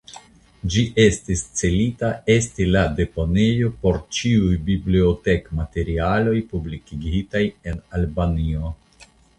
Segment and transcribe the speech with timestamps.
[0.75, 8.77] Ĝi estas celita esti la deponejo por ĉiuj bibliotekmaterialoj publikigitaj en Albanio.